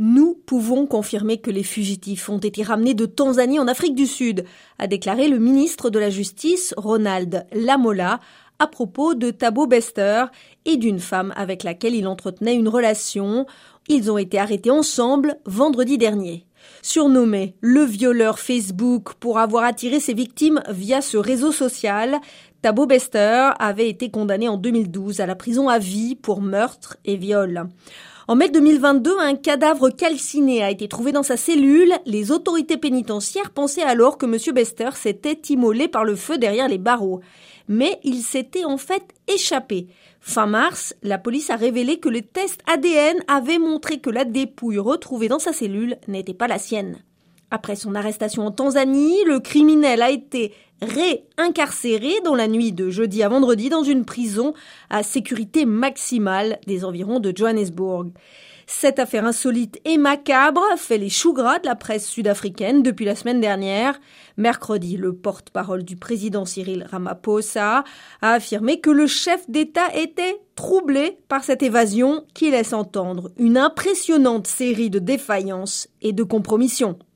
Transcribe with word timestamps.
Nous 0.00 0.40
pouvons 0.46 0.86
confirmer 0.86 1.38
que 1.38 1.50
les 1.50 1.64
fugitifs 1.64 2.28
ont 2.28 2.38
été 2.38 2.62
ramenés 2.62 2.94
de 2.94 3.04
Tanzanie 3.04 3.58
en 3.58 3.66
Afrique 3.66 3.96
du 3.96 4.06
Sud, 4.06 4.44
a 4.78 4.86
déclaré 4.86 5.26
le 5.26 5.40
ministre 5.40 5.90
de 5.90 5.98
la 5.98 6.08
Justice, 6.08 6.72
Ronald 6.76 7.44
Lamola, 7.52 8.20
à 8.60 8.68
propos 8.68 9.14
de 9.14 9.32
Thabo 9.32 9.66
Bester 9.66 10.26
et 10.66 10.76
d'une 10.76 11.00
femme 11.00 11.32
avec 11.34 11.64
laquelle 11.64 11.96
il 11.96 12.06
entretenait 12.06 12.54
une 12.54 12.68
relation. 12.68 13.44
Ils 13.88 14.08
ont 14.12 14.18
été 14.18 14.38
arrêtés 14.38 14.70
ensemble 14.70 15.36
vendredi 15.46 15.98
dernier. 15.98 16.46
Surnommé 16.80 17.56
le 17.60 17.82
violeur 17.82 18.38
Facebook 18.38 19.14
pour 19.14 19.40
avoir 19.40 19.64
attiré 19.64 19.98
ses 19.98 20.14
victimes 20.14 20.62
via 20.68 21.00
ce 21.00 21.16
réseau 21.16 21.50
social, 21.50 22.20
Thabo 22.62 22.86
Bester 22.86 23.50
avait 23.58 23.88
été 23.88 24.10
condamné 24.10 24.48
en 24.48 24.58
2012 24.58 25.18
à 25.18 25.26
la 25.26 25.34
prison 25.34 25.68
à 25.68 25.80
vie 25.80 26.14
pour 26.14 26.40
meurtre 26.40 26.96
et 27.04 27.16
viol. 27.16 27.68
En 28.30 28.36
mai 28.36 28.50
2022, 28.50 29.18
un 29.20 29.36
cadavre 29.36 29.88
calciné 29.88 30.62
a 30.62 30.70
été 30.70 30.86
trouvé 30.86 31.12
dans 31.12 31.22
sa 31.22 31.38
cellule. 31.38 31.94
Les 32.04 32.30
autorités 32.30 32.76
pénitentiaires 32.76 33.50
pensaient 33.50 33.82
alors 33.82 34.18
que 34.18 34.26
M. 34.26 34.54
Bester 34.54 34.90
s'était 34.96 35.40
immolé 35.48 35.88
par 35.88 36.04
le 36.04 36.14
feu 36.14 36.36
derrière 36.36 36.68
les 36.68 36.76
barreaux. 36.76 37.22
Mais 37.68 37.98
il 38.04 38.20
s'était 38.20 38.66
en 38.66 38.76
fait 38.76 39.14
échappé. 39.28 39.86
Fin 40.20 40.44
mars, 40.44 40.94
la 41.02 41.16
police 41.16 41.48
a 41.48 41.56
révélé 41.56 42.00
que 42.00 42.10
les 42.10 42.20
tests 42.20 42.60
ADN 42.66 43.16
avaient 43.28 43.58
montré 43.58 43.98
que 43.98 44.10
la 44.10 44.26
dépouille 44.26 44.78
retrouvée 44.78 45.28
dans 45.28 45.38
sa 45.38 45.54
cellule 45.54 45.96
n'était 46.06 46.34
pas 46.34 46.48
la 46.48 46.58
sienne. 46.58 46.98
Après 47.50 47.76
son 47.76 47.94
arrestation 47.94 48.46
en 48.46 48.50
Tanzanie, 48.50 49.24
le 49.26 49.40
criminel 49.40 50.02
a 50.02 50.10
été 50.10 50.52
réincarcéré 50.82 52.20
dans 52.24 52.34
la 52.34 52.46
nuit 52.46 52.72
de 52.72 52.90
jeudi 52.90 53.22
à 53.22 53.28
vendredi 53.28 53.70
dans 53.70 53.82
une 53.82 54.04
prison 54.04 54.52
à 54.90 55.02
sécurité 55.02 55.64
maximale 55.64 56.58
des 56.66 56.84
environs 56.84 57.20
de 57.20 57.32
Johannesburg. 57.34 58.08
Cette 58.70 58.98
affaire 58.98 59.24
insolite 59.24 59.80
et 59.86 59.96
macabre 59.96 60.62
fait 60.76 60.98
les 60.98 61.08
choux 61.08 61.32
gras 61.32 61.58
de 61.58 61.64
la 61.64 61.74
presse 61.74 62.06
sud-africaine 62.06 62.82
depuis 62.82 63.06
la 63.06 63.14
semaine 63.14 63.40
dernière. 63.40 63.98
Mercredi, 64.36 64.98
le 64.98 65.14
porte-parole 65.14 65.84
du 65.84 65.96
président 65.96 66.44
Cyril 66.44 66.86
Ramaphosa 66.90 67.82
a 68.20 68.32
affirmé 68.32 68.78
que 68.78 68.90
le 68.90 69.06
chef 69.06 69.48
d'État 69.48 69.88
était 69.94 70.38
troublé 70.54 71.16
par 71.28 71.44
cette 71.44 71.62
évasion 71.62 72.26
qui 72.34 72.50
laisse 72.50 72.74
entendre 72.74 73.30
une 73.38 73.56
impressionnante 73.56 74.46
série 74.46 74.90
de 74.90 74.98
défaillances 74.98 75.88
et 76.02 76.12
de 76.12 76.22
compromissions. 76.22 76.98